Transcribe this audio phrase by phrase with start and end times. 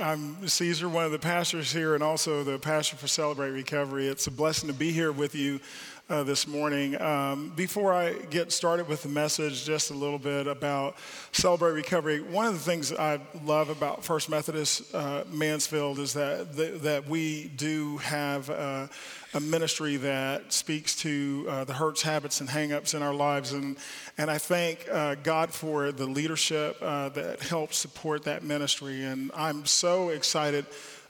[0.00, 4.08] I'm Caesar, one of the pastors here, and also the pastor for Celebrate Recovery.
[4.08, 5.60] It's a blessing to be here with you
[6.10, 7.00] uh, this morning.
[7.00, 10.96] Um, before I get started with the message, just a little bit about
[11.32, 12.20] Celebrate Recovery.
[12.20, 17.48] One of the things I love about First Methodist uh, Mansfield is that that we
[17.56, 18.88] do have uh,
[19.34, 23.76] a ministry that speaks to uh, the hurts, habits, and hangups in our lives, and
[24.18, 29.64] and I thank uh, God for the leadership that helps support that ministry, and I'm
[29.64, 30.66] so excited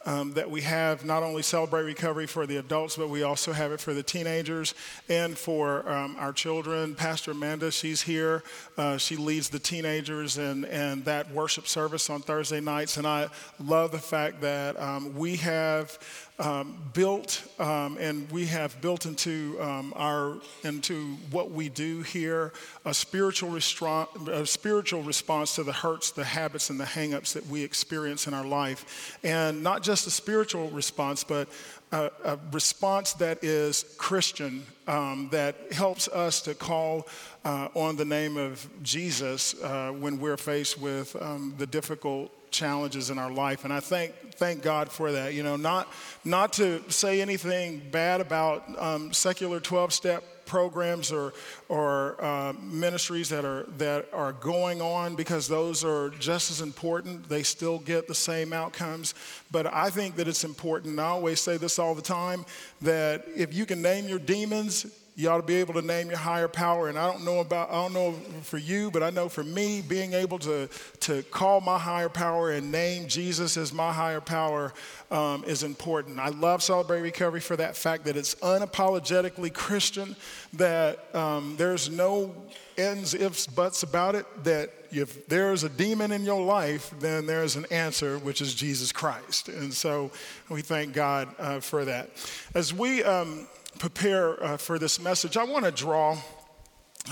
[0.07, 3.73] um, that we have not only Celebrate Recovery for the adults, but we also have
[3.73, 4.75] it for the teenagers
[5.09, 6.95] and for um, our children.
[6.95, 8.43] Pastor Amanda, she's here.
[8.79, 12.97] Uh, she leads the teenagers and, and that worship service on Thursday nights.
[12.97, 13.29] And I
[13.63, 15.99] love the fact that um, we have
[16.41, 22.53] um, built um, and we have built into um, our into what we do here
[22.87, 27.47] a spiritual, restro- a spiritual response to the hurts, the habits, and the hangups that
[27.47, 31.49] we experience in our life, and not just a spiritual response, but
[31.93, 37.09] a, a response that is Christian, um, that helps us to call
[37.45, 43.11] uh, on the name of Jesus uh, when we're faced with um, the difficult challenges
[43.11, 43.65] in our life.
[43.65, 45.35] And I thank, thank God for that.
[45.35, 45.89] You know, not,
[46.25, 51.33] not to say anything bad about um, secular 12 step programs or,
[51.69, 57.29] or uh, ministries that are, that are going on because those are just as important.
[57.29, 59.15] They still get the same outcomes.
[59.53, 62.45] But I think that it's important, and I always say this all the time,
[62.83, 64.87] that if you can name your demons,
[65.21, 66.89] you ought to be able to name your higher power.
[66.89, 69.83] And I don't know about, I don't know for you, but I know for me,
[69.83, 70.69] being able to,
[71.01, 74.73] to call my higher power and name Jesus as my higher power
[75.11, 76.19] um, is important.
[76.19, 80.17] I love Celebrate Recovery for that fact that it's unapologetically Christian,
[80.55, 82.35] that um, there's no
[82.79, 87.57] ends, ifs, buts about it, that if there's a demon in your life, then there's
[87.57, 89.51] an answer, which is Jesus Christ.
[89.51, 90.11] And so
[90.49, 92.09] we thank God uh, for that.
[92.55, 93.47] As we, um,
[93.81, 96.19] prepare uh, for this message, I want to draw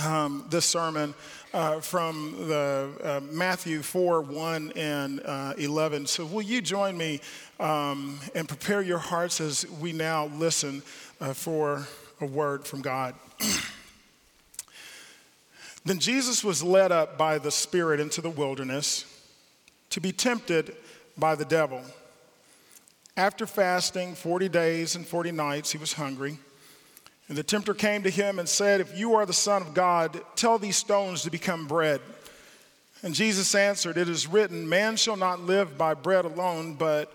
[0.05, 1.15] um, this sermon
[1.55, 6.07] uh, from the uh, Matthew 4 1 and uh, 11.
[6.07, 7.23] So, will you join me
[7.59, 10.83] um, and prepare your hearts as we now listen
[11.23, 11.89] uh, for
[12.21, 13.15] a word from God?
[15.87, 19.07] then Jesus was led up by the Spirit into the wilderness
[19.89, 20.77] to be tempted
[21.17, 21.81] by the devil.
[23.17, 26.37] After fasting 40 days and 40 nights, he was hungry.
[27.29, 30.21] And the tempter came to him and said, If you are the Son of God,
[30.35, 32.01] tell these stones to become bread.
[33.03, 37.13] And Jesus answered, It is written, Man shall not live by bread alone, but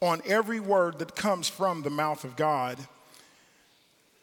[0.00, 2.78] on every word that comes from the mouth of God.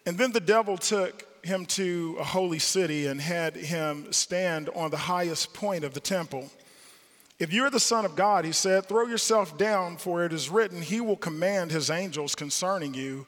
[0.05, 4.89] And then the devil took him to a holy city and had him stand on
[4.89, 6.49] the highest point of the temple.
[7.37, 10.81] If you're the Son of God, he said, throw yourself down, for it is written,
[10.81, 13.27] He will command His angels concerning you,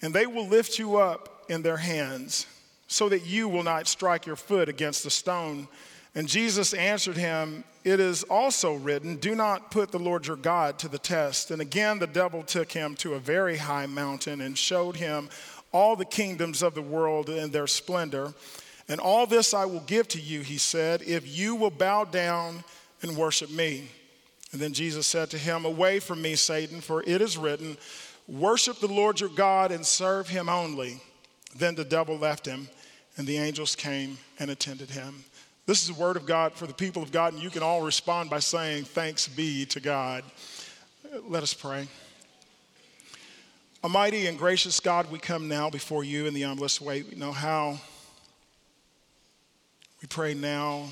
[0.00, 2.46] and they will lift you up in their hands,
[2.86, 5.68] so that you will not strike your foot against a stone.
[6.14, 10.78] And Jesus answered him, It is also written, Do not put the Lord your God
[10.80, 11.50] to the test.
[11.50, 15.30] And again, the devil took him to a very high mountain and showed him
[15.72, 18.34] all the kingdoms of the world and their splendor.
[18.88, 22.62] And all this I will give to you, he said, if you will bow down
[23.00, 23.88] and worship me.
[24.52, 27.78] And then Jesus said to him, Away from me, Satan, for it is written,
[28.28, 31.00] Worship the Lord your God and serve him only.
[31.56, 32.68] Then the devil left him,
[33.16, 35.24] and the angels came and attended him.
[35.66, 37.82] This is the word of God for the people of God, and you can all
[37.82, 40.24] respond by saying, Thanks be to God.
[41.28, 41.86] Let us pray.
[43.84, 47.02] Almighty and gracious God, we come now before you in the humblest way.
[47.02, 47.78] We know how.
[50.00, 50.86] We pray now,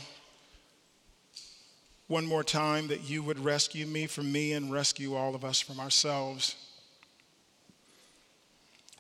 [2.07, 5.61] one more time, that you would rescue me from me and rescue all of us
[5.61, 6.55] from ourselves.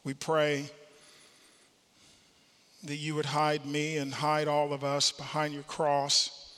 [0.03, 0.71] We pray
[2.85, 6.55] that you would hide me and hide all of us behind your cross.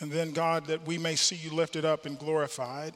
[0.00, 2.94] And then, God, that we may see you lifted up and glorified.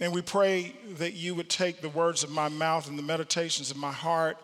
[0.00, 3.70] And we pray that you would take the words of my mouth and the meditations
[3.70, 4.36] of my heart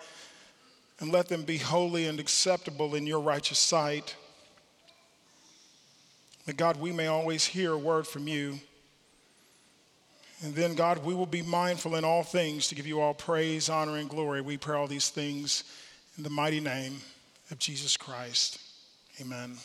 [0.98, 4.16] and let them be holy and acceptable in your righteous sight.
[6.46, 8.60] That, God, we may always hear a word from you.
[10.42, 13.68] And then, God, we will be mindful in all things to give you all praise,
[13.68, 14.40] honor, and glory.
[14.40, 15.62] We pray all these things
[16.16, 16.96] in the mighty name
[17.52, 18.58] of Jesus Christ.
[19.20, 19.56] Amen.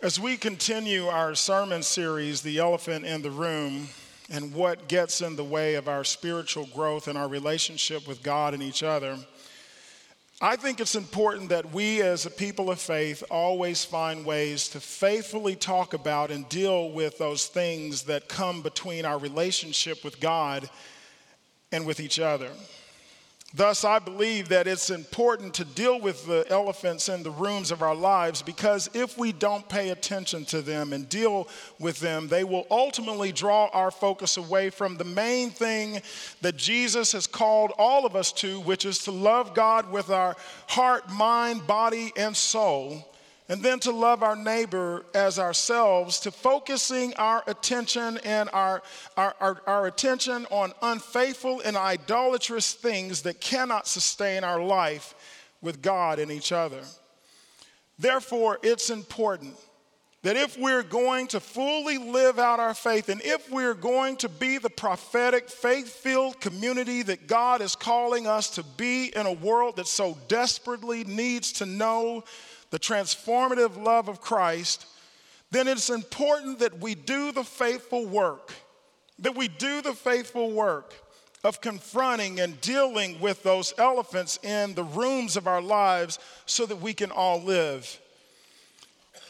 [0.00, 3.88] As we continue our sermon series, The Elephant in the Room,
[4.30, 8.54] and what gets in the way of our spiritual growth and our relationship with God
[8.54, 9.18] and each other,
[10.40, 14.78] I think it's important that we, as a people of faith, always find ways to
[14.78, 20.70] faithfully talk about and deal with those things that come between our relationship with God
[21.72, 22.50] and with each other.
[23.54, 27.80] Thus, I believe that it's important to deal with the elephants in the rooms of
[27.80, 31.48] our lives because if we don't pay attention to them and deal
[31.78, 36.02] with them, they will ultimately draw our focus away from the main thing
[36.42, 40.36] that Jesus has called all of us to, which is to love God with our
[40.66, 43.02] heart, mind, body, and soul
[43.48, 48.82] and then to love our neighbor as ourselves, to focusing our attention and our,
[49.16, 55.14] our, our, our, attention on unfaithful and idolatrous things that cannot sustain our life
[55.62, 56.82] with God and each other.
[57.98, 59.56] Therefore, it's important
[60.22, 64.28] that if we're going to fully live out our faith and if we're going to
[64.28, 69.32] be the prophetic, faith filled community that God is calling us to be in a
[69.32, 72.24] world that so desperately needs to know
[72.70, 74.86] the transformative love of Christ,
[75.50, 78.52] then it's important that we do the faithful work,
[79.18, 80.94] that we do the faithful work
[81.44, 86.76] of confronting and dealing with those elephants in the rooms of our lives so that
[86.80, 88.00] we can all live.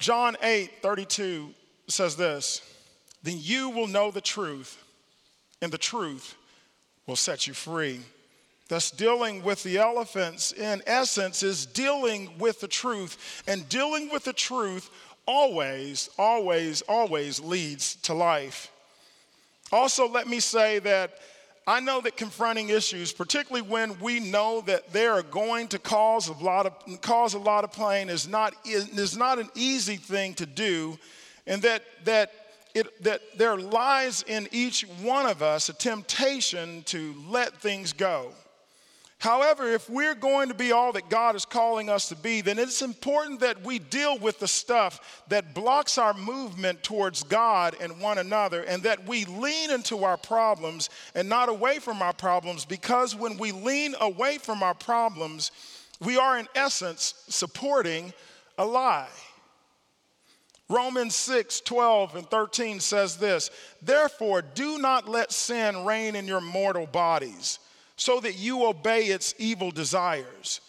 [0.00, 1.54] John 8 32
[1.86, 2.62] says this
[3.22, 4.82] Then you will know the truth,
[5.60, 6.34] and the truth
[7.06, 8.00] will set you free.
[8.68, 13.42] Thus, dealing with the elephants, in essence, is dealing with the truth.
[13.46, 14.90] And dealing with the truth
[15.26, 18.70] always, always, always leads to life.
[19.72, 21.18] Also, let me say that
[21.66, 26.28] I know that confronting issues, particularly when we know that they are going to cause
[26.28, 30.32] a lot of, cause a lot of pain, is not, is not an easy thing
[30.34, 30.98] to do,
[31.46, 32.32] and that, that
[32.74, 38.32] it, that there lies in each one of us a temptation to let things go.
[39.18, 42.56] However, if we're going to be all that God is calling us to be, then
[42.56, 48.00] it's important that we deal with the stuff that blocks our movement towards God and
[48.00, 52.64] one another, and that we lean into our problems and not away from our problems,
[52.64, 55.50] because when we lean away from our problems,
[55.98, 58.12] we are in essence supporting
[58.56, 59.08] a lie.
[60.68, 63.50] Romans 6, 12, and 13 says this
[63.82, 67.58] Therefore, do not let sin reign in your mortal bodies
[67.98, 70.60] so that you obey its evil desires.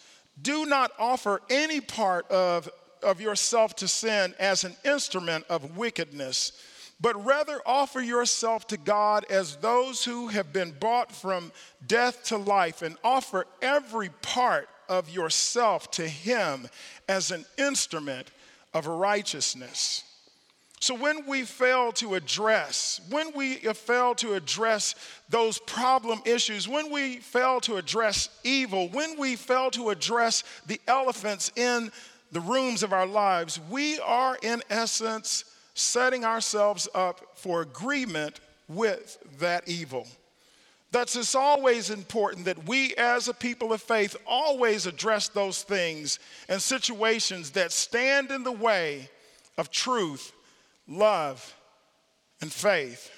[0.42, 2.68] Do not offer any part of,
[3.02, 6.52] of yourself to sin as an instrument of wickedness,
[7.00, 11.52] but rather offer yourself to God as those who have been brought from
[11.86, 16.68] death to life, and offer every part of yourself to Him
[17.08, 18.32] as an instrument
[18.74, 20.04] of righteousness.
[20.80, 24.94] So when we fail to address, when we fail to address
[25.28, 30.80] those problem issues, when we fail to address evil, when we fail to address the
[30.88, 31.92] elephants in
[32.32, 35.44] the rooms of our lives, we are in essence
[35.74, 40.06] setting ourselves up for agreement with that evil.
[40.92, 46.18] That's it's always important that we as a people of faith always address those things
[46.48, 49.10] and situations that stand in the way
[49.58, 50.32] of truth
[50.86, 51.54] love,
[52.40, 53.10] and faith.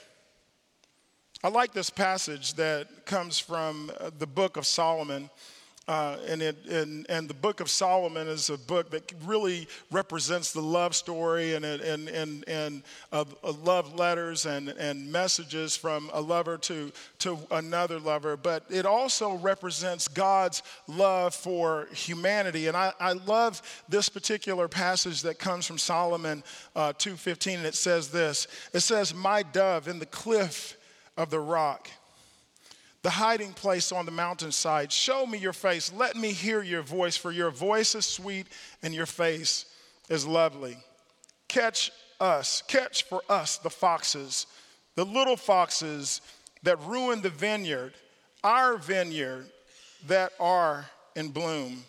[1.45, 5.29] I like this passage that comes from the book of Solomon.
[5.89, 10.53] Uh, and, it, and, and, the book of Solomon is a book that really represents
[10.53, 12.83] the love story and, and, and, and
[13.65, 18.37] love letters and, and messages from a lover to, to another lover.
[18.37, 22.69] But it also represents God's love for humanity.
[22.69, 26.45] And I, I love this particular passage that comes from Solomon
[26.77, 28.47] uh, 2.15, and it says this.
[28.73, 30.77] It says, my dove in the cliff
[31.17, 31.91] of the rock–
[33.03, 34.93] the hiding place on the mountainside.
[34.93, 35.93] Show me your face.
[35.93, 38.47] Let me hear your voice, for your voice is sweet
[38.83, 39.67] and your face
[40.09, 40.77] is lovely.
[41.49, 41.91] Catch
[42.21, 44.47] us, catch for us the foxes,
[44.95, 46.21] the little foxes
[46.63, 47.93] that ruin the vineyard,
[48.45, 49.47] our vineyard
[50.07, 51.83] that are in bloom.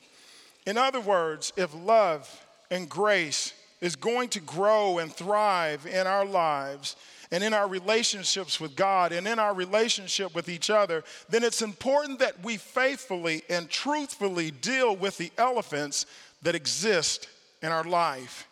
[0.66, 2.30] In other words, if love
[2.72, 6.96] and grace is going to grow and thrive in our lives,
[7.32, 11.62] and in our relationships with God and in our relationship with each other, then it's
[11.62, 16.06] important that we faithfully and truthfully deal with the elephants
[16.42, 17.28] that exist
[17.62, 18.48] in our life.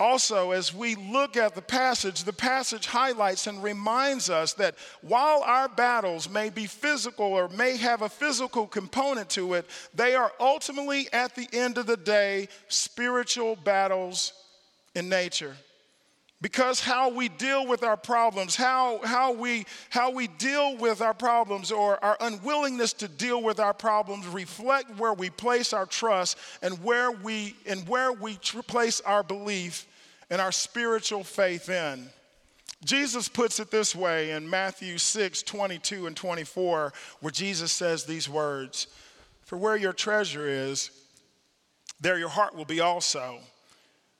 [0.00, 5.42] Also, as we look at the passage, the passage highlights and reminds us that while
[5.42, 10.32] our battles may be physical or may have a physical component to it, they are
[10.38, 14.34] ultimately, at the end of the day, spiritual battles
[14.94, 15.56] in nature.
[16.40, 21.14] Because how we deal with our problems, how, how, we, how we deal with our
[21.14, 26.38] problems, or our unwillingness to deal with our problems reflect where we place our trust
[26.62, 28.34] and where we, and where we
[28.68, 29.86] place our belief
[30.30, 32.08] and our spiritual faith in.
[32.84, 38.28] Jesus puts it this way in Matthew 6 22 and 24, where Jesus says these
[38.28, 38.86] words
[39.42, 40.92] For where your treasure is,
[42.00, 43.40] there your heart will be also.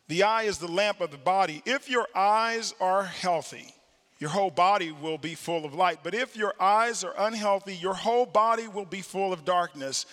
[0.08, 1.62] The eye is the lamp of the body.
[1.66, 3.74] If your eyes are healthy,
[4.18, 6.00] your whole body will be full of light.
[6.02, 10.06] But if your eyes are unhealthy, your whole body will be full of darkness.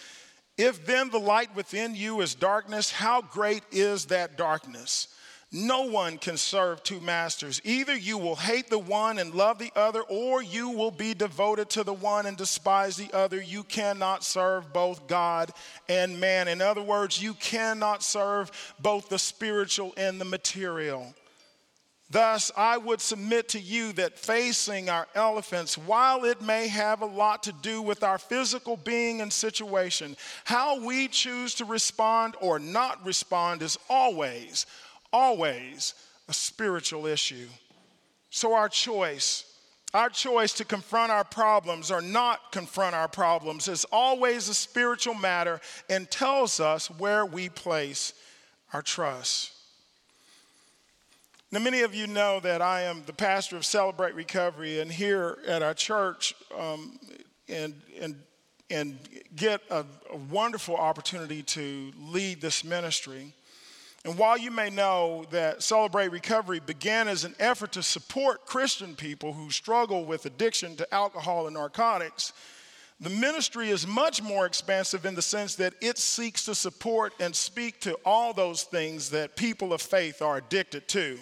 [0.57, 5.07] If then the light within you is darkness, how great is that darkness?
[5.51, 7.61] No one can serve two masters.
[7.63, 11.69] Either you will hate the one and love the other, or you will be devoted
[11.71, 13.41] to the one and despise the other.
[13.41, 15.51] You cannot serve both God
[15.87, 16.47] and man.
[16.47, 21.13] In other words, you cannot serve both the spiritual and the material.
[22.09, 27.05] Thus, I would submit to you that facing our elephants, while it may have a
[27.05, 32.59] lot to do with our physical being and situation, how we choose to respond or
[32.59, 34.67] not respond is always
[35.15, 35.93] always
[36.27, 37.47] a spiritual issue.
[38.31, 39.45] So, our choice,
[39.93, 45.13] our choice to confront our problems or not confront our problems is always a spiritual
[45.13, 48.13] matter and tells us where we place
[48.73, 49.53] our trust.
[51.49, 55.37] Now, many of you know that I am the pastor of Celebrate Recovery, and here
[55.47, 56.99] at our church, um,
[57.47, 58.15] and, and,
[58.69, 58.99] and
[59.33, 63.31] get a, a wonderful opportunity to lead this ministry.
[64.05, 68.95] And while you may know that Celebrate Recovery began as an effort to support Christian
[68.95, 72.31] people who struggle with addiction to alcohol and narcotics,
[72.99, 77.35] the ministry is much more expansive in the sense that it seeks to support and
[77.35, 81.17] speak to all those things that people of faith are addicted to.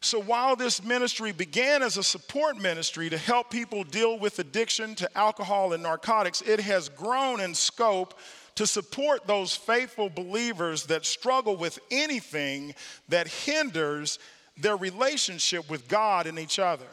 [0.00, 4.94] So while this ministry began as a support ministry to help people deal with addiction
[4.94, 8.18] to alcohol and narcotics, it has grown in scope
[8.58, 12.74] to support those faithful believers that struggle with anything
[13.08, 14.18] that hinders
[14.56, 16.88] their relationship with God and each other.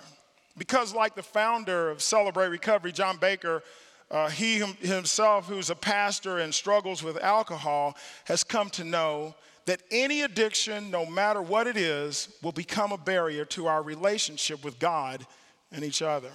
[0.60, 3.64] Because, like the founder of Celebrate Recovery, John Baker,
[4.12, 9.34] uh, he himself, who's a pastor and struggles with alcohol, has come to know
[9.66, 14.64] that any addiction, no matter what it is, will become a barrier to our relationship
[14.64, 15.26] with God
[15.72, 16.30] and each other.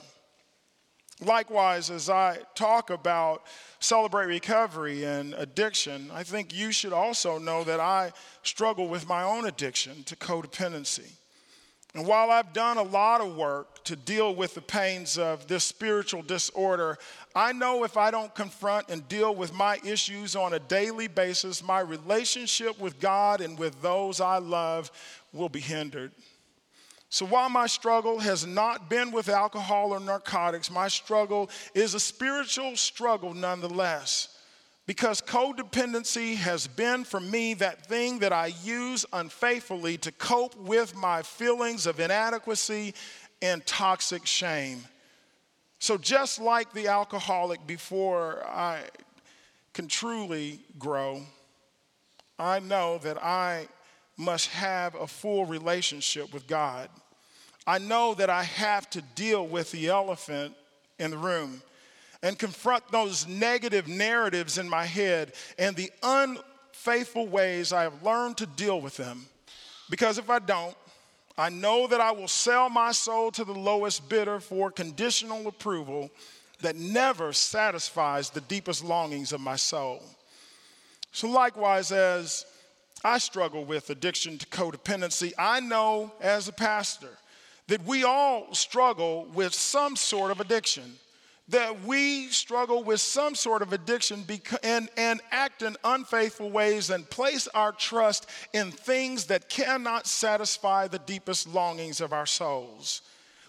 [1.20, 3.42] Likewise, as I talk about
[3.78, 8.12] celebrate recovery and addiction, I think you should also know that I
[8.42, 11.12] struggle with my own addiction to codependency.
[11.94, 15.64] And while I've done a lot of work to deal with the pains of this
[15.64, 16.96] spiritual disorder,
[17.34, 21.64] I know if I don't confront and deal with my issues on a daily basis,
[21.64, 24.92] my relationship with God and with those I love
[25.32, 26.12] will be hindered.
[27.12, 32.00] So while my struggle has not been with alcohol or narcotics, my struggle is a
[32.00, 34.36] spiritual struggle nonetheless.
[34.86, 40.94] Because codependency has been for me that thing that I use unfaithfully to cope with
[40.96, 42.94] my feelings of inadequacy
[43.42, 44.84] and toxic shame.
[45.80, 48.82] So, just like the alcoholic, before I
[49.72, 51.22] can truly grow,
[52.38, 53.68] I know that I
[54.16, 56.90] must have a full relationship with God.
[57.66, 60.54] I know that I have to deal with the elephant
[60.98, 61.62] in the room
[62.22, 68.36] and confront those negative narratives in my head and the unfaithful ways I have learned
[68.38, 69.26] to deal with them.
[69.88, 70.76] Because if I don't,
[71.38, 76.10] I know that I will sell my soul to the lowest bidder for conditional approval
[76.60, 80.02] that never satisfies the deepest longings of my soul.
[81.12, 82.44] So, likewise, as
[83.02, 85.32] I struggle with addiction to codependency.
[85.38, 87.08] I know as a pastor
[87.70, 90.82] that we all struggle with some sort of addiction.
[91.50, 94.24] That we struggle with some sort of addiction
[94.64, 100.88] and, and act in unfaithful ways and place our trust in things that cannot satisfy
[100.88, 103.02] the deepest longings of our souls.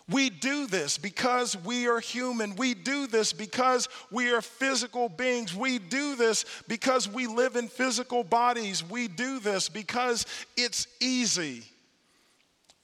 [0.08, 2.56] We do this because we are human.
[2.56, 5.56] We do this because we are physical beings.
[5.56, 8.88] We do this because we live in physical bodies.
[8.88, 11.64] We do this because it's easy.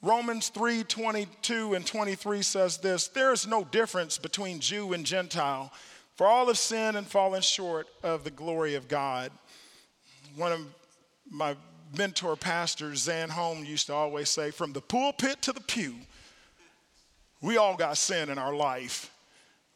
[0.01, 5.71] Romans 3 22 and 23 says this There is no difference between Jew and Gentile,
[6.15, 9.31] for all have sinned and fallen short of the glory of God.
[10.35, 10.61] One of
[11.29, 11.55] my
[11.97, 15.95] mentor pastors, Zan Holmes, used to always say, From the pulpit to the pew,
[17.41, 19.11] we all got sin in our life.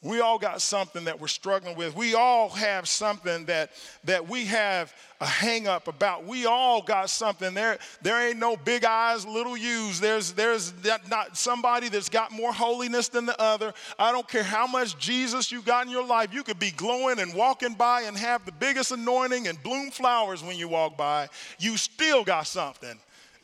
[0.04, 1.96] We all got something that we're struggling with.
[1.96, 3.70] We all have something that,
[4.06, 6.26] that we have a hang up about.
[6.26, 7.54] We all got something.
[7.54, 10.00] There, there ain't no big eyes, little U's.
[10.00, 10.74] There's, there's
[11.08, 13.76] not somebody that's got more holiness than the other.
[14.00, 16.34] I don't care how much Jesus you got in your life.
[16.34, 20.42] You could be glowing and walking by and have the biggest anointing and bloom flowers
[20.44, 21.30] when you walk by.
[21.60, 22.98] You still got something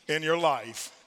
[0.08, 0.97] in your life.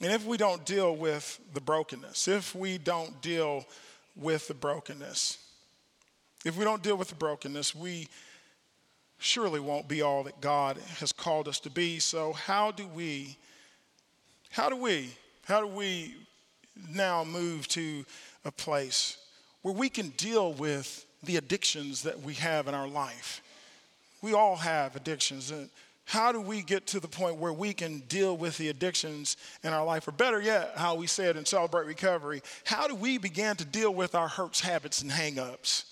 [0.00, 3.64] And if we don't deal with the brokenness, if we don't deal
[4.14, 5.38] with the brokenness,
[6.44, 8.08] if we don't deal with the brokenness, we
[9.18, 11.98] surely won't be all that God has called us to be.
[11.98, 13.36] So how do we
[14.50, 15.10] how do we
[15.44, 16.14] how do we
[16.90, 18.04] now move to
[18.44, 19.16] a place
[19.62, 23.42] where we can deal with the addictions that we have in our life?
[24.22, 25.52] We all have addictions
[26.06, 29.72] how do we get to the point where we can deal with the addictions in
[29.72, 30.06] our life?
[30.06, 33.92] Or better yet, how we said in Celebrate Recovery, how do we begin to deal
[33.92, 35.84] with our hurts, habits, and hangups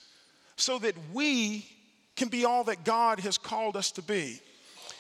[0.57, 1.67] so that we
[2.15, 4.41] can be all that God has called us to be?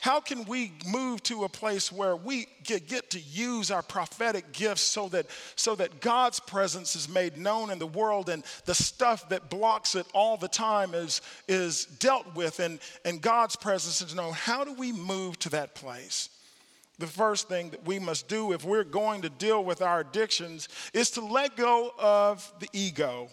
[0.04, 4.52] How can we move to a place where we get, get to use our prophetic
[4.52, 5.24] gifts so that,
[5.56, 9.94] so that God's presence is made known in the world and the stuff that blocks
[9.94, 14.34] it all the time is, is dealt with and, and God's presence is known?
[14.34, 16.28] How do we move to that place?
[16.98, 20.68] The first thing that we must do if we're going to deal with our addictions
[20.92, 23.30] is to let go of the ego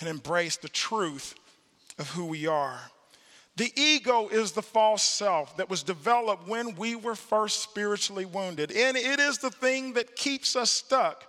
[0.00, 1.34] and embrace the truth
[1.98, 2.78] of who we are.
[3.56, 8.72] The ego is the false self that was developed when we were first spiritually wounded.
[8.72, 11.24] And it is the thing that keeps us stuck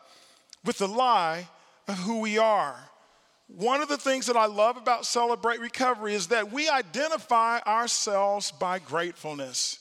[0.63, 1.47] with the lie
[1.87, 2.75] of who we are.
[3.47, 8.51] One of the things that I love about Celebrate Recovery is that we identify ourselves
[8.51, 9.80] by gratefulness.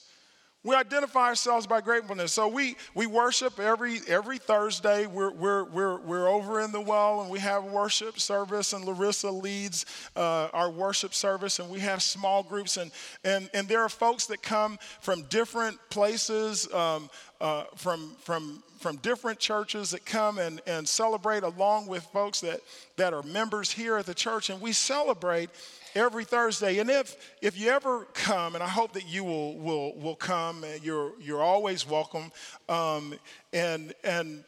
[0.63, 2.33] We identify ourselves by gratefulness.
[2.33, 5.07] So we, we worship every, every Thursday.
[5.07, 9.31] We're, we're, we're, we're over in the well and we have worship service, and Larissa
[9.31, 9.87] leads
[10.17, 12.77] uh, our worship service, and we have small groups.
[12.77, 12.91] And,
[13.25, 17.09] and, and there are folks that come from different places, um,
[17.41, 22.61] uh, from, from, from different churches that come and, and celebrate along with folks that,
[22.97, 24.51] that are members here at the church.
[24.51, 25.49] And we celebrate
[25.95, 26.79] every Thursday.
[26.79, 30.65] And if, if you ever come, and I hope that you will, will, will come,
[30.83, 32.31] you're, you're always welcome.
[32.69, 33.15] Um,
[33.53, 34.45] and, and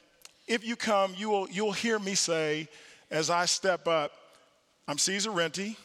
[0.46, 2.68] if you come, you will, you'll hear me say,
[3.10, 4.12] as I step up,
[4.88, 5.76] I'm Caesar Renti,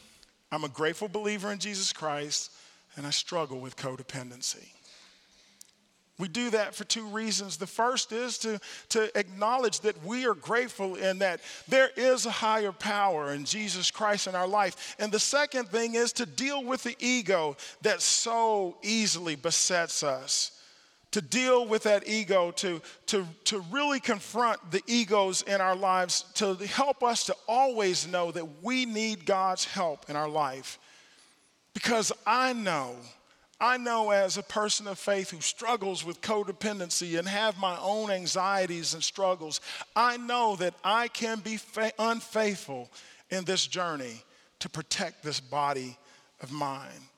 [0.50, 2.50] I'm a grateful believer in Jesus Christ,
[2.96, 4.66] and I struggle with codependency.
[6.18, 7.56] We do that for two reasons.
[7.56, 12.30] The first is to, to acknowledge that we are grateful and that there is a
[12.30, 14.96] higher power in Jesus Christ in our life.
[14.98, 20.52] And the second thing is to deal with the ego that so easily besets us.
[21.12, 26.24] To deal with that ego, to, to, to really confront the egos in our lives,
[26.34, 30.78] to help us to always know that we need God's help in our life.
[31.72, 32.96] Because I know
[33.60, 38.10] I know as a person of faith who struggles with codependency and have my own
[38.10, 39.60] anxieties and struggles,
[39.96, 42.88] I know that I can be fa- unfaithful
[43.30, 44.22] in this journey
[44.60, 45.98] to protect this body
[46.40, 47.08] of mine.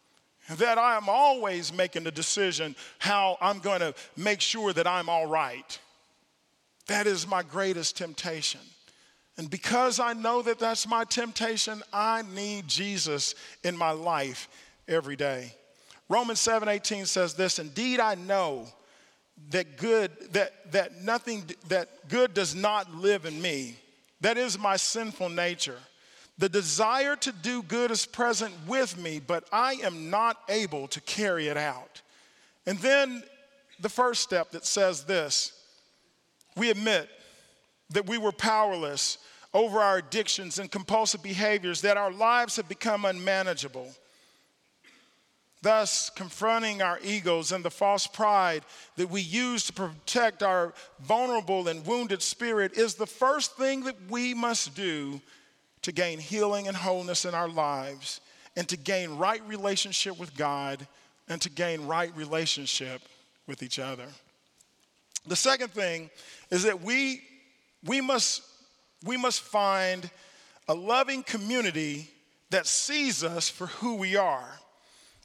[0.56, 5.08] That I am always making the decision how I'm going to make sure that I'm
[5.08, 5.78] all right.
[6.86, 8.60] That is my greatest temptation.
[9.36, 14.48] And because I know that that's my temptation, I need Jesus in my life
[14.88, 15.54] every day.
[16.10, 18.70] Romans 7:18 says this, "Indeed I know
[19.50, 23.78] that good that that nothing that good does not live in me.
[24.20, 25.80] That is my sinful nature.
[26.36, 31.00] The desire to do good is present with me, but I am not able to
[31.00, 32.02] carry it out."
[32.66, 33.22] And then
[33.78, 35.52] the first step that says this,
[36.56, 37.08] we admit
[37.90, 39.18] that we were powerless
[39.54, 43.94] over our addictions and compulsive behaviors, that our lives have become unmanageable.
[45.62, 48.62] Thus, confronting our egos and the false pride
[48.96, 53.96] that we use to protect our vulnerable and wounded spirit is the first thing that
[54.08, 55.20] we must do
[55.82, 58.20] to gain healing and wholeness in our lives
[58.56, 60.86] and to gain right relationship with God
[61.28, 63.02] and to gain right relationship
[63.46, 64.06] with each other.
[65.26, 66.08] The second thing
[66.50, 67.20] is that we,
[67.84, 68.42] we, must,
[69.04, 70.10] we must find
[70.68, 72.08] a loving community
[72.48, 74.59] that sees us for who we are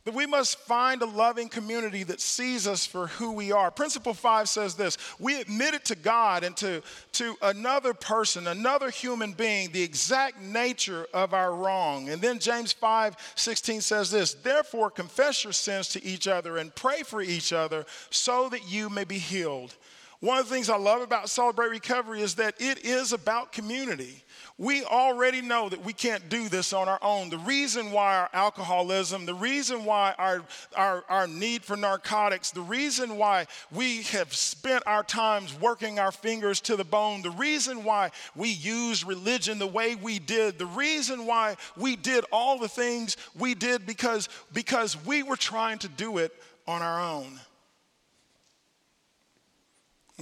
[0.05, 3.71] that we must find a loving community that sees us for who we are.
[3.71, 6.81] Principle five says this we admit it to God and to,
[7.13, 12.09] to another person, another human being, the exact nature of our wrong.
[12.09, 16.73] And then James 5 16 says this therefore confess your sins to each other and
[16.75, 19.73] pray for each other so that you may be healed.
[20.19, 24.23] One of the things I love about Celebrate Recovery is that it is about community.
[24.57, 27.29] We already know that we can't do this on our own.
[27.29, 30.43] The reason why our alcoholism, the reason why our,
[30.77, 36.11] our, our need for narcotics, the reason why we have spent our times working our
[36.13, 40.65] fingers to the bone, the reason why we use religion the way we did, the
[40.65, 45.89] reason why we did all the things we did because, because we were trying to
[45.89, 46.33] do it
[46.65, 47.41] on our own.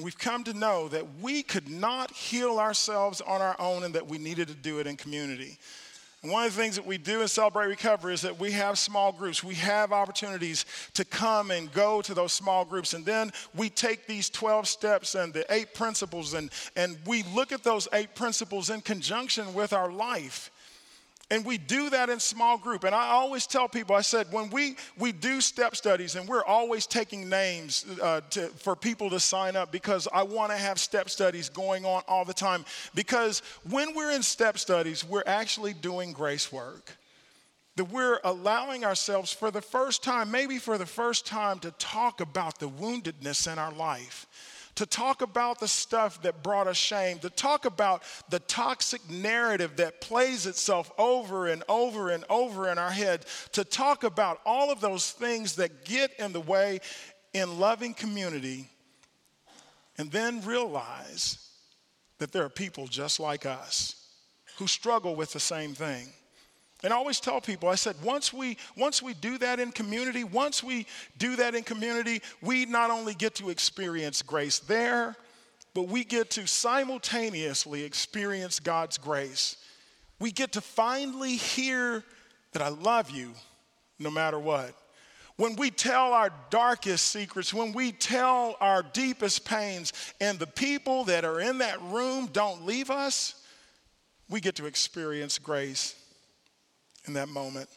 [0.01, 4.07] We've come to know that we could not heal ourselves on our own and that
[4.07, 5.59] we needed to do it in community.
[6.23, 8.79] And one of the things that we do in Celebrate Recovery is that we have
[8.79, 9.43] small groups.
[9.43, 12.93] We have opportunities to come and go to those small groups.
[12.93, 17.51] And then we take these 12 steps and the eight principles and, and we look
[17.51, 20.49] at those eight principles in conjunction with our life.
[21.31, 22.83] And we do that in small group.
[22.83, 26.43] And I always tell people, I said, when we, we do step studies, and we're
[26.43, 30.79] always taking names uh, to, for people to sign up because I want to have
[30.79, 32.65] step studies going on all the time.
[32.93, 36.97] Because when we're in step studies, we're actually doing grace work.
[37.77, 42.21] That we're allowing ourselves for the first time, maybe for the first time, to talk
[42.21, 44.27] about the woundedness in our life
[44.75, 49.75] to talk about the stuff that brought us shame, to talk about the toxic narrative
[49.77, 54.71] that plays itself over and over and over in our head, to talk about all
[54.71, 56.79] of those things that get in the way
[57.33, 58.69] in loving community,
[59.97, 61.49] and then realize
[62.19, 64.07] that there are people just like us
[64.57, 66.07] who struggle with the same thing.
[66.83, 70.25] And I always tell people, I said, once we, once we do that in community,
[70.25, 70.85] once we
[71.17, 75.15] do that in community, we not only get to experience grace there,
[75.73, 79.55] but we get to simultaneously experience God's grace.
[80.19, 82.03] We get to finally hear
[82.51, 83.31] that I love you
[83.97, 84.75] no matter what.
[85.37, 91.05] When we tell our darkest secrets, when we tell our deepest pains, and the people
[91.05, 93.35] that are in that room don't leave us,
[94.29, 95.95] we get to experience grace
[97.05, 97.69] in that moment.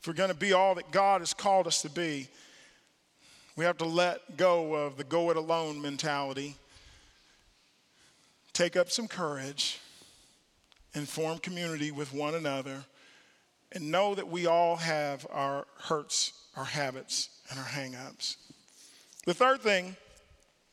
[0.00, 2.28] If we're going to be all that God has called us to be,
[3.56, 6.56] we have to let go of the go it alone mentality,
[8.52, 9.80] take up some courage,
[10.94, 12.84] and form community with one another,
[13.72, 18.36] and know that we all have our hurts, our habits, and our hang ups.
[19.26, 19.96] The third thing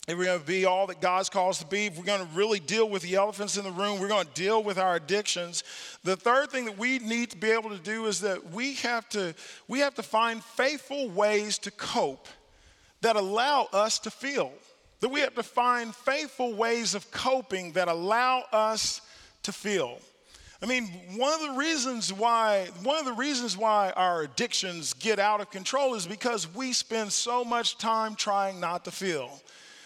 [0.07, 2.33] if we're going to be all that God's calls to be, if we're going to
[2.35, 5.63] really deal with the elephants in the room, we're going to deal with our addictions.
[6.03, 9.07] The third thing that we need to be able to do is that we have
[9.09, 9.33] to,
[9.69, 12.27] we have to find faithful ways to cope
[12.99, 14.51] that allow us to feel.
[14.99, 19.01] That we have to find faithful ways of coping that allow us
[19.43, 19.99] to feel.
[20.61, 20.87] I mean,
[21.17, 25.51] one of the reasons why one of the reasons why our addictions get out of
[25.51, 29.41] control is because we spend so much time trying not to feel.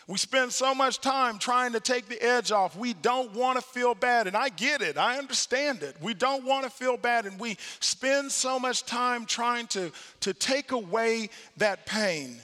[0.07, 2.77] We spend so much time trying to take the edge off.
[2.77, 4.25] We don't want to feel bad.
[4.25, 5.97] And I get it, I understand it.
[6.01, 7.25] We don't want to feel bad.
[7.25, 9.91] And we spend so much time trying to,
[10.21, 12.37] to take away that pain.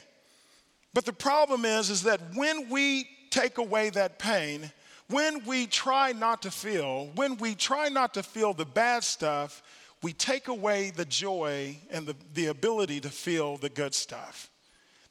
[0.93, 4.69] But the problem is, is that when we take away that pain,
[5.08, 9.63] when we try not to feel, when we try not to feel the bad stuff,
[10.02, 14.49] we take away the joy and the, the ability to feel the good stuff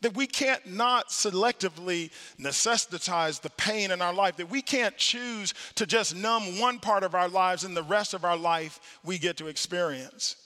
[0.03, 5.55] that we can't not selectively necessitize the pain in our life, that we can't choose
[5.77, 9.17] to just numb one part of our lives and the rest of our life we
[9.17, 10.37] get to experience.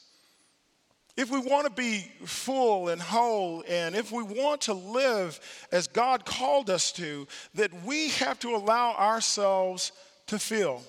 [1.16, 5.40] If we want to be full and whole, and if we want to live
[5.72, 9.92] as God called us to, that we have to allow ourselves
[10.26, 10.82] to feel.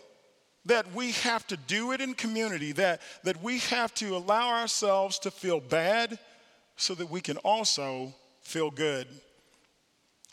[0.66, 5.18] That we have to do it in community, that, that we have to allow ourselves
[5.20, 6.20] to feel bad
[6.76, 8.14] so that we can also
[8.48, 9.08] feel good.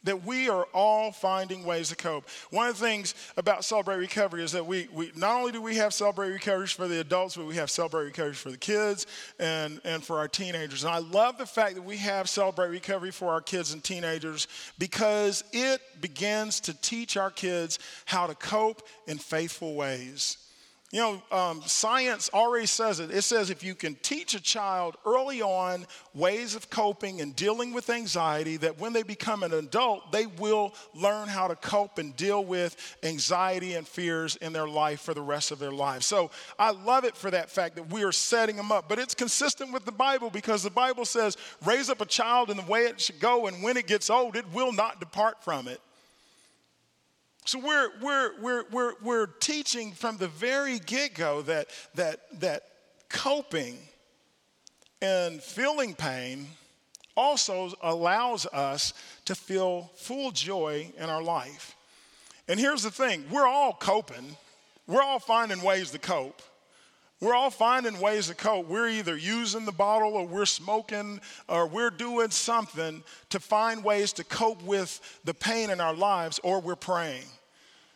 [0.05, 2.29] That we are all finding ways to cope.
[2.51, 5.77] One of the things about Celebrate Recovery is that we, we not only do we
[5.77, 9.07] have Celebrate Recovery for the adults, but we have Celebrate Recovery for the kids
[9.41, 10.85] and, and for our teenagers.
[10.85, 14.47] And I love the fact that we have Celebrate Recovery for our kids and teenagers
[14.79, 20.37] because it begins to teach our kids how to cope in faithful ways.
[20.95, 23.11] You know, um, science already says it.
[23.11, 27.75] It says if you can teach a child early on ways of coping and dealing
[27.75, 32.15] with anxiety, that when they become an adult, they will learn how to cope and
[32.15, 36.07] deal with anxiety and fears in their life for the rest of their lives.
[36.07, 36.31] So
[36.61, 38.89] I love it for that fact that we are setting them up.
[38.89, 42.57] But it's consistent with the Bible because the Bible says, raise up a child in
[42.57, 45.67] the way it should go, and when it gets old, it will not depart from
[45.67, 45.81] it.
[47.47, 52.63] So we're, we're, we're, we're, we're teaching from the very get go that, that, that
[53.11, 53.79] coping
[55.03, 56.47] and feeling pain
[57.17, 58.95] also allows us
[59.27, 61.77] to feel full joy in our life.
[62.49, 64.37] And here's the thing we're all coping,
[64.87, 66.41] we're all finding ways to cope.
[67.21, 68.69] We're all finding ways to cope.
[68.69, 74.13] We're either using the bottle or we're smoking or we're doing something to find ways
[74.15, 77.25] to cope with the pain in our lives or we're praying.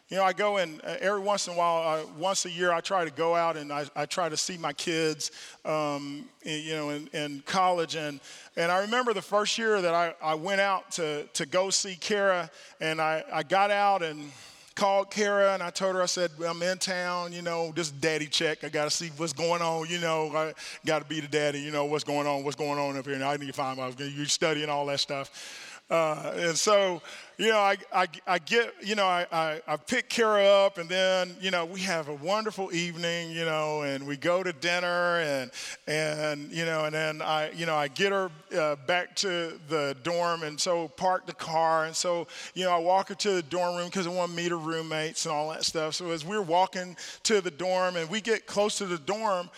[0.09, 2.73] You know, I go in uh, every once in a while, uh, once a year,
[2.73, 5.31] I try to go out and I, I try to see my kids,
[5.67, 7.95] um, in, you know, in, in, college.
[7.95, 8.21] And,
[8.57, 11.95] and I remember the first year that I, I went out to, to go see
[11.95, 12.51] Kara,
[12.81, 14.33] and I, I got out and
[14.79, 18.29] called Kara and I told her, I said, I'm in town, you know, this daddy
[18.29, 18.63] check.
[18.63, 20.55] I got to see what's going on, you know, I
[20.87, 23.15] got to be the daddy, you know, what's going on, what's going on up here.
[23.15, 25.68] And I need to find out, you studying all that stuff.
[25.91, 27.01] Uh, and so,
[27.39, 30.87] you know, I, I, I get, you know, I, I, I, pick Kara up and
[30.87, 35.21] then, you know, we have a wonderful evening, you know, and we go to dinner
[35.21, 35.51] and,
[35.87, 39.97] and you know, and then I, you know, I get her uh, back to the
[40.03, 41.87] dorm and so park the car.
[41.87, 44.37] And so, you know, I walk her to the dorm room because I want to
[44.37, 45.95] meet her roommates and all that stuff.
[45.95, 49.49] So as we're walking to the dorm and we get close to the dorm,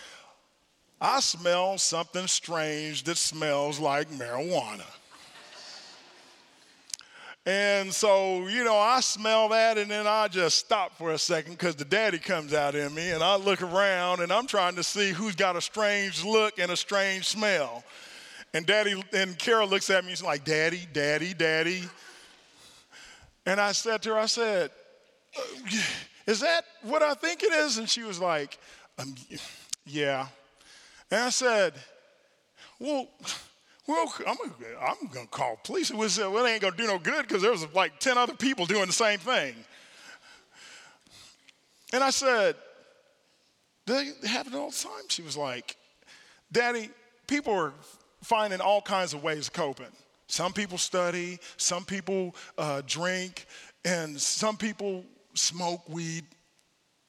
[1.01, 4.85] I smell something strange that smells like marijuana.
[7.45, 11.53] And so, you know, I smell that and then I just stop for a second
[11.53, 14.83] because the daddy comes out in me and I look around and I'm trying to
[14.83, 17.83] see who's got a strange look and a strange smell.
[18.53, 21.83] And daddy and Carol looks at me and she's like, Daddy, Daddy, Daddy.
[23.47, 24.69] And I said to her, I said,
[26.27, 27.79] Is that what I think it is?
[27.79, 28.59] And she was like,
[28.99, 29.15] um,
[29.85, 30.27] Yeah.
[31.09, 31.73] And I said,
[32.77, 33.07] Well,
[33.91, 34.37] well, I'm,
[34.81, 35.91] I'm going to call police.
[35.91, 38.17] It was, well, it ain't going to do no good because there was like 10
[38.17, 39.53] other people doing the same thing.
[41.93, 42.55] And I said,
[43.85, 44.11] they
[44.47, 45.03] it all the time.
[45.09, 45.75] She was like,
[46.51, 46.89] Daddy,
[47.27, 47.73] people are
[48.23, 49.91] finding all kinds of ways of coping.
[50.27, 53.45] Some people study, some people uh, drink,
[53.83, 56.23] and some people smoke weed,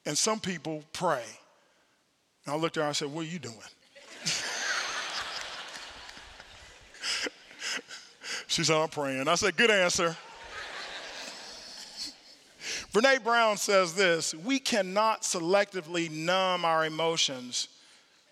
[0.05, 1.23] and some people pray.
[2.45, 3.55] And I looked at her I said, What are you doing?
[8.47, 9.27] She said, I'm praying.
[9.27, 10.15] I said, Good answer.
[12.93, 17.67] Brene Brown says this We cannot selectively numb our emotions.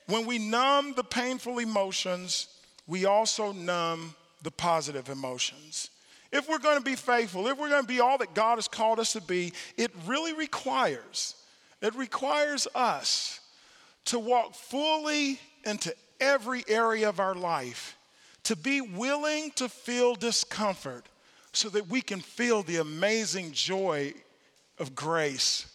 [0.08, 2.48] When we numb the painful emotions,
[2.88, 5.90] we also numb the positive emotions.
[6.32, 8.68] If we're going to be faithful, if we're going to be all that God has
[8.68, 11.36] called us to be, it really requires,
[11.82, 13.40] it requires us
[14.06, 17.98] to walk fully into every area of our life
[18.44, 21.06] to be willing to feel discomfort
[21.54, 24.14] so that we can feel the amazing joy
[24.80, 25.68] of grace.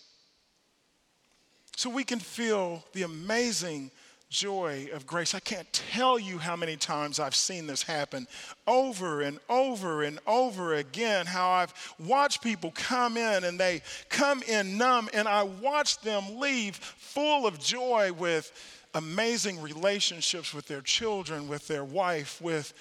[1.77, 3.91] So we can feel the amazing
[4.29, 5.35] joy of grace.
[5.35, 8.27] I can't tell you how many times I've seen this happen
[8.67, 11.27] over and over and over again.
[11.27, 16.41] How I've watched people come in and they come in numb, and I watch them
[16.41, 18.51] leave full of joy with
[18.97, 22.73] amazing relationships with their children, with their wife, with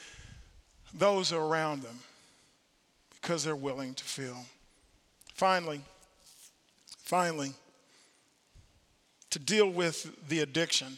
[0.93, 1.99] those around them
[3.21, 4.37] because they're willing to feel.
[5.33, 5.81] Finally,
[7.03, 7.51] finally,
[9.29, 10.97] to deal with the addiction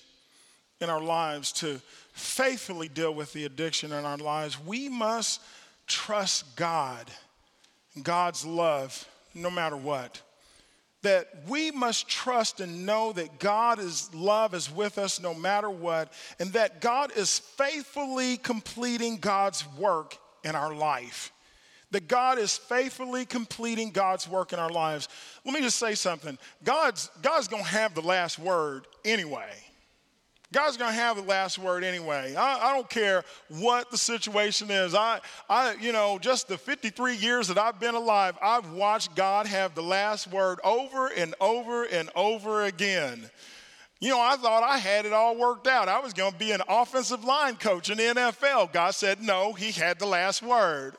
[0.79, 1.81] in our lives, to
[2.13, 5.41] faithfully deal with the addiction in our lives, we must
[5.87, 7.09] trust God,
[8.03, 10.21] God's love, no matter what
[11.07, 16.11] that we must trust and know that God's love is with us no matter what,
[16.37, 21.31] and that God is faithfully completing God's work in our life.
[21.91, 25.07] That God is faithfully completing God's work in our lives.
[25.45, 29.53] Let me just say something God's, God's gonna have the last word anyway.
[30.53, 32.33] God's going to have the last word anyway.
[32.35, 34.95] I, I, don't care what the situation is.
[34.95, 39.45] I, I, you know, just the 53 years that I've been alive, I've watched God
[39.45, 43.29] have the last word over and over and over again.
[43.99, 45.89] You know, I thought I had it all worked out.
[45.89, 48.71] I was going to be an offensive line coach in the NFL.
[48.71, 50.95] God said, no, he had the last word.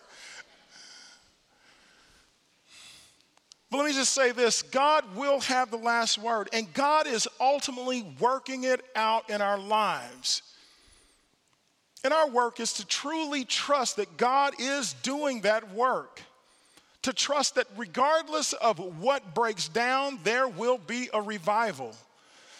[3.70, 7.28] But let me just say this God will have the last word, and God is
[7.40, 10.42] ultimately working it out in our lives.
[12.04, 16.22] And our work is to truly trust that God is doing that work.
[17.02, 21.94] To trust that regardless of what breaks down, there will be a revival.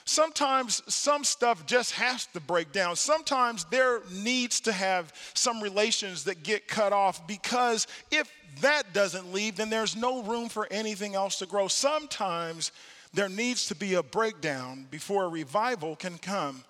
[0.09, 2.97] Sometimes some stuff just has to break down.
[2.97, 9.35] Sometimes there needs to have some relations that get cut off because if that doesn't
[9.35, 11.69] leave, then there's no room for anything else to grow.
[11.69, 12.73] Sometimes
[13.13, 16.65] there needs to be a breakdown before a revival can come.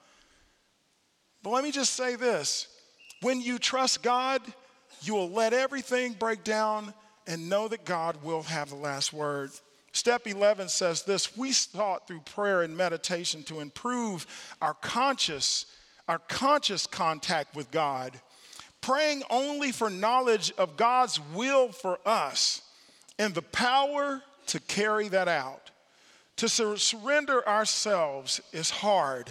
[1.45, 2.67] But let me just say this
[3.23, 4.43] When you trust God,
[5.03, 6.93] you will let everything break down
[7.29, 9.53] and know that God will have the last word.
[9.99, 14.29] Step 11 says this We sought through prayer and meditation to improve
[14.63, 15.67] our conscious,
[16.07, 18.13] our conscious contact with God,
[18.81, 22.63] praying only for knowledge of God's will for us
[23.19, 25.73] and the power to carry that out.
[26.37, 29.29] To surrender ourselves is hard.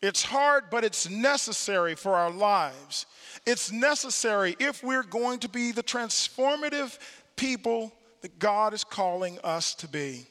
[0.00, 3.06] It's hard, but it's necessary for our lives.
[3.44, 6.96] It's necessary if we're going to be the transformative
[7.34, 10.26] people that God is calling us to be.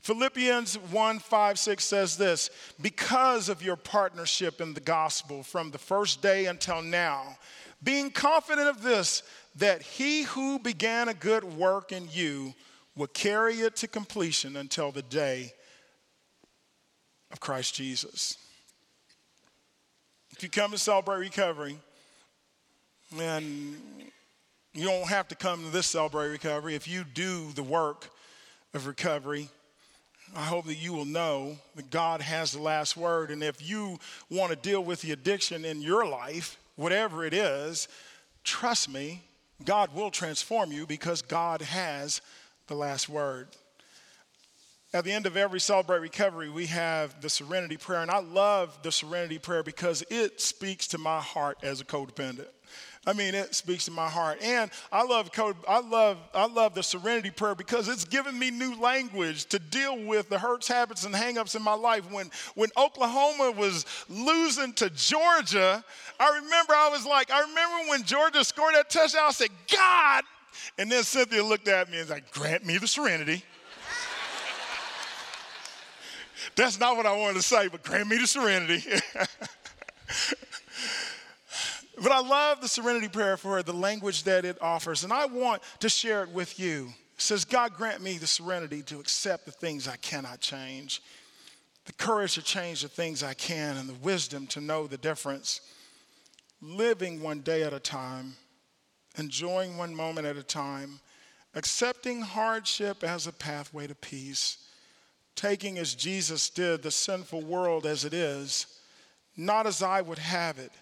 [0.00, 5.78] Philippians 1 5 6 says this because of your partnership in the gospel from the
[5.78, 7.36] first day until now,
[7.82, 9.22] being confident of this,
[9.56, 12.54] that he who began a good work in you
[12.96, 15.52] will carry it to completion until the day
[17.30, 18.38] of Christ Jesus.
[20.32, 21.76] If you come to celebrate recovery,
[23.18, 23.76] and
[24.72, 26.74] you don't have to come to this celebrate recovery.
[26.74, 28.08] If you do the work
[28.72, 29.48] of recovery,
[30.34, 33.30] I hope that you will know that God has the last word.
[33.30, 33.98] And if you
[34.30, 37.88] want to deal with the addiction in your life, whatever it is,
[38.44, 39.22] trust me,
[39.64, 42.20] God will transform you because God has
[42.68, 43.48] the last word.
[44.92, 48.02] At the end of every Celebrate Recovery, we have the Serenity Prayer.
[48.02, 52.48] And I love the Serenity Prayer because it speaks to my heart as a codependent.
[53.06, 54.42] I mean, it speaks to my heart.
[54.42, 58.50] And I love code, I love, I love the serenity prayer because it's given me
[58.50, 62.10] new language to deal with the hurts, habits, and hangups in my life.
[62.12, 65.82] When when Oklahoma was losing to Georgia,
[66.18, 70.24] I remember I was like, I remember when Georgia scored that touchdown, I said, God.
[70.76, 73.42] And then Cynthia looked at me and was like, grant me the serenity.
[76.54, 78.84] That's not what I wanted to say, but grant me the serenity.
[82.02, 85.62] But I love the serenity prayer for the language that it offers, and I want
[85.80, 86.88] to share it with you.
[87.14, 91.02] It says, God grant me the serenity to accept the things I cannot change,
[91.84, 95.60] the courage to change the things I can, and the wisdom to know the difference.
[96.62, 98.34] Living one day at a time,
[99.18, 101.00] enjoying one moment at a time,
[101.54, 104.56] accepting hardship as a pathway to peace,
[105.36, 108.66] taking as Jesus did the sinful world as it is,
[109.36, 110.72] not as I would have it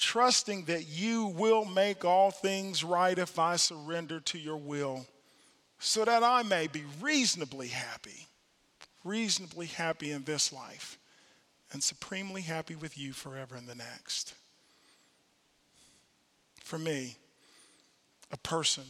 [0.00, 5.06] trusting that you will make all things right if I surrender to your will,
[5.78, 8.26] so that I may be reasonably happy,
[9.04, 10.98] reasonably happy in this life,
[11.72, 14.34] and supremely happy with you forever in the next.
[16.64, 17.16] For me,
[18.32, 18.84] a person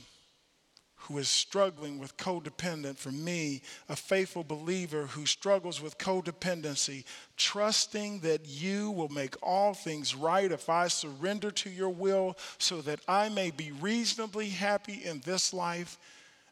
[1.11, 7.05] who is struggling with codependent, for me, a faithful believer who struggles with codependency,
[7.37, 12.81] trusting that you will make all things right if I surrender to your will so
[12.83, 15.99] that I may be reasonably happy in this life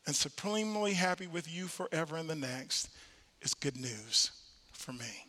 [0.07, 2.89] and supremely happy with you forever in the next,
[3.43, 4.33] is good news
[4.73, 5.27] for me.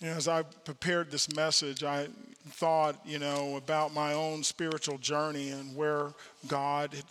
[0.00, 2.06] You know, as I prepared this message, I
[2.50, 6.14] thought, you know, about my own spiritual journey and where
[6.46, 7.04] God had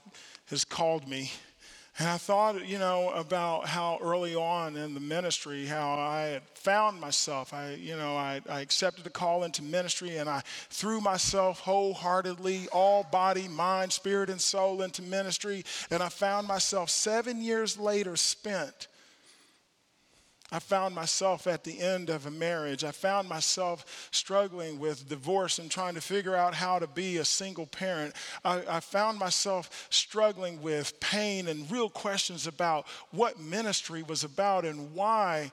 [0.48, 1.32] has called me.
[2.00, 6.44] And I thought, you know, about how early on in the ministry, how I had
[6.54, 7.56] found myself.
[7.56, 12.68] I, you know, I, I accepted a call into ministry and I threw myself wholeheartedly,
[12.72, 15.66] all body, mind, spirit, and soul into ministry.
[15.90, 18.88] And I found myself seven years later spent
[20.52, 22.86] I found myself at the end of a marriage.
[22.86, 27.26] I found myself struggling with divorce and trying to figure out how to be a
[27.26, 28.16] single parent.
[28.46, 34.64] I, I, found myself struggling with pain and real questions about what ministry was about
[34.64, 35.52] and why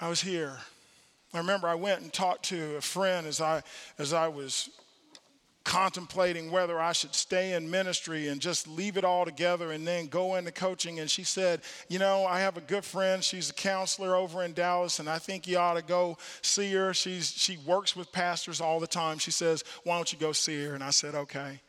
[0.00, 0.56] I was here.
[1.34, 3.62] I remember I went and talked to a friend as I,
[3.98, 4.70] as I was
[5.70, 10.08] contemplating whether I should stay in ministry and just leave it all together and then
[10.08, 10.98] go into coaching.
[10.98, 13.22] And she said, You know, I have a good friend.
[13.22, 16.92] She's a counselor over in Dallas, and I think you ought to go see her.
[16.92, 19.18] She's, she works with pastors all the time.
[19.18, 20.74] She says, Why don't you go see her?
[20.74, 21.60] And I said, Okay.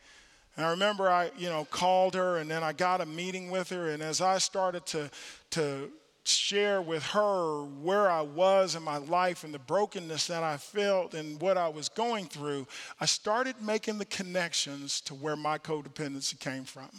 [0.56, 3.70] And I remember I, you know, called her and then I got a meeting with
[3.70, 3.88] her.
[3.88, 5.10] And as I started to,
[5.52, 5.90] to
[6.24, 11.14] share with her where I was in my life and the brokenness that I felt
[11.14, 12.66] and what I was going through,
[13.00, 16.90] I started making the connections to where my codependency came from.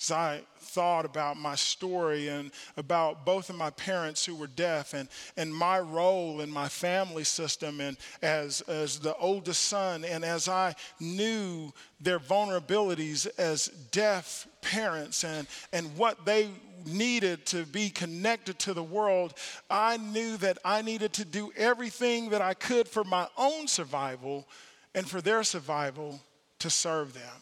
[0.00, 4.94] As I thought about my story and about both of my parents who were deaf
[4.94, 10.24] and, and my role in my family system and as, as the oldest son, and
[10.24, 16.50] as I knew their vulnerabilities as deaf parents and, and what they
[16.86, 19.34] needed to be connected to the world,
[19.70, 24.46] I knew that I needed to do everything that I could for my own survival
[24.94, 26.20] and for their survival
[26.60, 27.40] to serve them.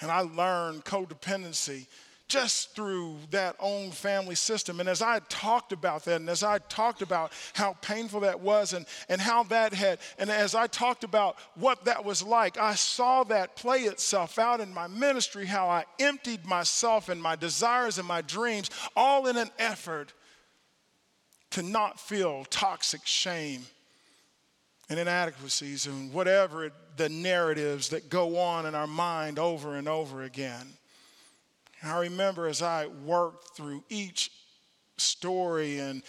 [0.00, 1.86] And I learned codependency
[2.28, 4.80] just through that own family system.
[4.80, 8.72] And as I talked about that, and as I talked about how painful that was,
[8.72, 12.74] and, and how that had, and as I talked about what that was like, I
[12.74, 17.98] saw that play itself out in my ministry, how I emptied myself and my desires
[17.98, 20.12] and my dreams, all in an effort
[21.50, 23.62] to not feel toxic shame
[24.88, 29.88] and inadequacies and whatever it, the narratives that go on in our mind over and
[29.88, 30.66] over again.
[31.88, 34.30] I remember as I worked through each
[34.96, 36.02] story and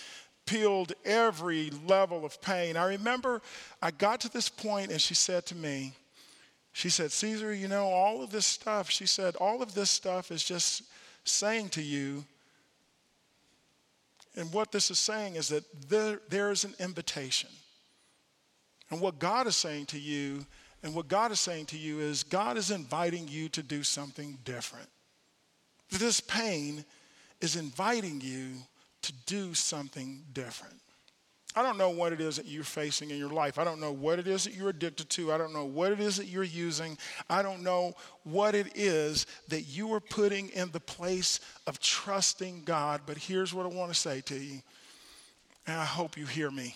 [0.46, 3.42] peeled every level of pain, I remember
[3.82, 5.94] I got to this point and she said to me,
[6.72, 10.32] she said, Caesar, you know, all of this stuff, she said, all of this stuff
[10.32, 10.84] is just
[11.24, 12.24] saying to you,
[14.36, 17.50] and what this is saying is that there, there is an invitation.
[18.92, 20.46] And what God is saying to you,
[20.84, 24.38] and what God is saying to you is God is inviting you to do something
[24.46, 24.88] different.
[25.92, 26.84] This pain
[27.42, 28.54] is inviting you
[29.04, 30.76] to do something different.
[31.56, 33.58] I don't know what it is that you're facing in your life.
[33.58, 35.34] I don't know what it is that you're addicted to.
[35.34, 36.98] I don't know what it is that you're using.
[37.32, 42.64] I don't know what it is that you are putting in the place of trusting
[42.64, 43.02] God.
[43.08, 44.62] But here's what I want to say to you,
[45.66, 46.76] and I hope you hear me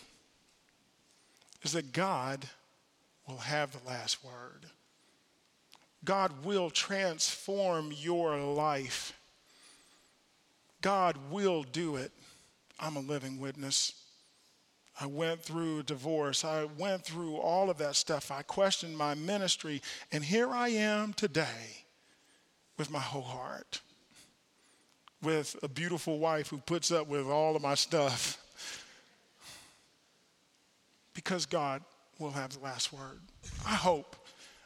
[1.61, 2.47] is that God
[3.27, 4.65] will have the last word.
[6.03, 9.13] God will transform your life.
[10.81, 12.11] God will do it.
[12.79, 13.93] I'm a living witness.
[14.99, 16.43] I went through divorce.
[16.43, 18.31] I went through all of that stuff.
[18.31, 19.81] I questioned my ministry.
[20.11, 21.85] And here I am today
[22.77, 23.81] with my whole heart,
[25.21, 28.37] with a beautiful wife who puts up with all of my stuff.
[31.13, 31.83] Because God
[32.17, 33.19] will have the last word.
[33.67, 34.15] I hope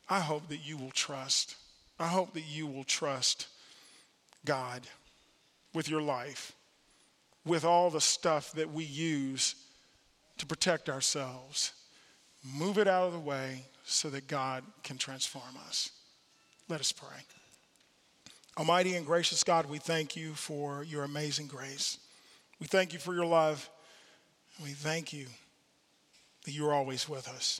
[0.09, 1.55] I hope that you will trust.
[1.99, 3.47] I hope that you will trust
[4.43, 4.81] God
[5.73, 6.53] with your life,
[7.45, 9.55] with all the stuff that we use
[10.37, 11.73] to protect ourselves.
[12.43, 15.91] Move it out of the way so that God can transform us.
[16.69, 17.17] Let us pray.
[18.57, 21.97] Almighty and gracious God, we thank you for your amazing grace.
[22.59, 23.69] We thank you for your love.
[24.63, 25.27] We thank you
[26.45, 27.59] that you're always with us.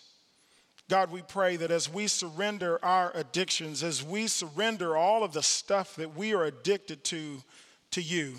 [0.88, 5.42] God, we pray that as we surrender our addictions, as we surrender all of the
[5.42, 7.42] stuff that we are addicted to
[7.92, 8.36] to you,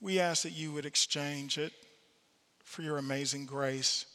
[0.00, 1.72] we ask that you would exchange it
[2.64, 4.06] for your amazing grace,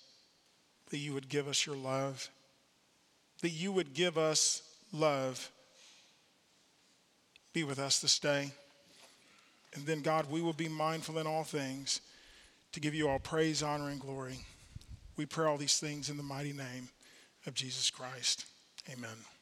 [0.89, 2.29] that you would give us your love,
[3.41, 5.51] that you would give us love.
[7.53, 8.51] Be with us this day.
[9.75, 12.01] And then, God, we will be mindful in all things
[12.71, 14.39] to give you all praise, honor, and glory.
[15.15, 16.89] We pray all these things in the mighty name
[17.45, 18.45] of Jesus Christ.
[18.91, 19.32] Amen.